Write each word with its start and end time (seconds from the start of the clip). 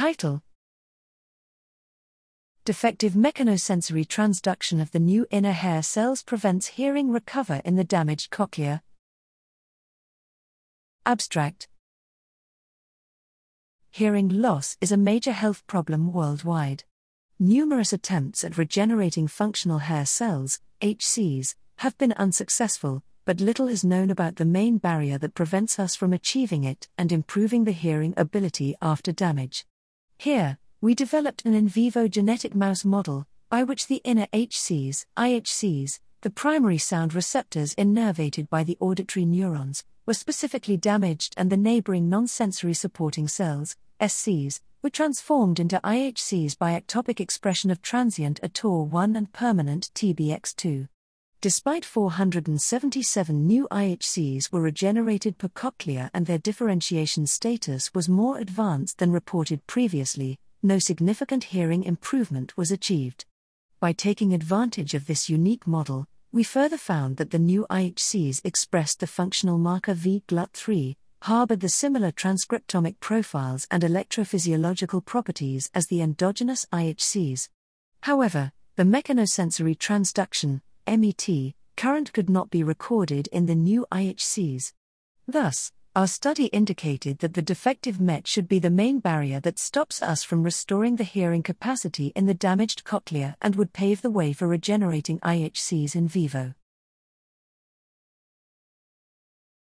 Title 0.00 0.40
Defective 2.64 3.12
mechanosensory 3.12 4.06
transduction 4.06 4.80
of 4.80 4.92
the 4.92 4.98
new 4.98 5.26
inner 5.30 5.52
hair 5.52 5.82
cells 5.82 6.22
prevents 6.22 6.68
hearing 6.68 7.10
recover 7.10 7.60
in 7.66 7.76
the 7.76 7.84
damaged 7.84 8.30
cochlea. 8.30 8.82
Abstract 11.04 11.68
Hearing 13.90 14.30
loss 14.30 14.78
is 14.80 14.90
a 14.90 14.96
major 14.96 15.32
health 15.32 15.66
problem 15.66 16.14
worldwide. 16.14 16.84
Numerous 17.38 17.92
attempts 17.92 18.42
at 18.42 18.56
regenerating 18.56 19.28
functional 19.28 19.80
hair 19.80 20.06
cells, 20.06 20.60
HCs, 20.80 21.56
have 21.76 21.98
been 21.98 22.12
unsuccessful, 22.12 23.02
but 23.26 23.38
little 23.38 23.68
is 23.68 23.84
known 23.84 24.10
about 24.10 24.36
the 24.36 24.46
main 24.46 24.78
barrier 24.78 25.18
that 25.18 25.34
prevents 25.34 25.78
us 25.78 25.94
from 25.94 26.14
achieving 26.14 26.64
it 26.64 26.88
and 26.96 27.12
improving 27.12 27.64
the 27.64 27.72
hearing 27.72 28.14
ability 28.16 28.74
after 28.80 29.12
damage. 29.12 29.66
Here, 30.20 30.58
we 30.82 30.94
developed 30.94 31.46
an 31.46 31.54
in 31.54 31.66
vivo 31.66 32.06
genetic 32.06 32.54
mouse 32.54 32.84
model, 32.84 33.26
by 33.48 33.62
which 33.62 33.86
the 33.86 34.02
inner 34.04 34.26
HCs, 34.34 35.06
IHCs, 35.16 35.98
the 36.20 36.28
primary 36.28 36.76
sound 36.76 37.14
receptors 37.14 37.74
innervated 37.76 38.50
by 38.50 38.62
the 38.62 38.76
auditory 38.80 39.24
neurons, 39.24 39.82
were 40.04 40.12
specifically 40.12 40.76
damaged 40.76 41.32
and 41.38 41.48
the 41.48 41.56
neighboring 41.56 42.10
non-sensory 42.10 42.74
supporting 42.74 43.28
cells, 43.28 43.76
SCs, 43.98 44.60
were 44.82 44.90
transformed 44.90 45.58
into 45.58 45.80
IHCs 45.82 46.58
by 46.58 46.78
ectopic 46.78 47.18
expression 47.18 47.70
of 47.70 47.80
transient 47.80 48.42
Atoh1 48.42 49.16
and 49.16 49.32
permanent 49.32 49.88
TBX2. 49.94 50.88
Despite 51.42 51.86
477 51.86 53.46
new 53.46 53.66
IHCs 53.70 54.52
were 54.52 54.60
regenerated 54.60 55.38
per 55.38 55.48
cochlea 55.48 56.10
and 56.12 56.26
their 56.26 56.36
differentiation 56.36 57.26
status 57.26 57.94
was 57.94 58.10
more 58.10 58.36
advanced 58.36 58.98
than 58.98 59.10
reported 59.10 59.66
previously, 59.66 60.38
no 60.62 60.78
significant 60.78 61.44
hearing 61.44 61.82
improvement 61.82 62.54
was 62.58 62.70
achieved. 62.70 63.24
By 63.80 63.94
taking 63.94 64.34
advantage 64.34 64.92
of 64.92 65.06
this 65.06 65.30
unique 65.30 65.66
model, 65.66 66.04
we 66.30 66.42
further 66.42 66.76
found 66.76 67.16
that 67.16 67.30
the 67.30 67.38
new 67.38 67.66
IHCs 67.70 68.44
expressed 68.44 69.00
the 69.00 69.06
functional 69.06 69.56
marker 69.56 69.94
VGLUT3, 69.94 70.94
harbored 71.22 71.60
the 71.60 71.70
similar 71.70 72.12
transcriptomic 72.12 73.00
profiles 73.00 73.66
and 73.70 73.82
electrophysiological 73.82 75.02
properties 75.02 75.70
as 75.72 75.86
the 75.86 76.02
endogenous 76.02 76.66
IHCs. 76.70 77.48
However, 78.02 78.52
the 78.76 78.82
mechanosensory 78.82 79.78
transduction, 79.78 80.60
MET, 80.90 81.54
current 81.76 82.12
could 82.12 82.28
not 82.28 82.50
be 82.50 82.64
recorded 82.64 83.28
in 83.28 83.46
the 83.46 83.54
new 83.54 83.86
IHCs. 83.92 84.72
Thus, 85.28 85.70
our 85.94 86.08
study 86.08 86.46
indicated 86.46 87.20
that 87.20 87.34
the 87.34 87.42
defective 87.42 88.00
MET 88.00 88.26
should 88.26 88.48
be 88.48 88.58
the 88.58 88.70
main 88.70 88.98
barrier 88.98 89.38
that 89.40 89.58
stops 89.58 90.02
us 90.02 90.24
from 90.24 90.42
restoring 90.42 90.96
the 90.96 91.04
hearing 91.04 91.42
capacity 91.42 92.12
in 92.16 92.26
the 92.26 92.34
damaged 92.34 92.82
cochlea 92.84 93.36
and 93.40 93.54
would 93.54 93.72
pave 93.72 94.02
the 94.02 94.10
way 94.10 94.32
for 94.32 94.48
regenerating 94.48 95.20
IHCs 95.20 95.94
in 95.94 96.08
vivo. 96.08 96.54